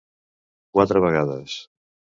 Quatre 0.79 1.05
vegades. 1.07 1.63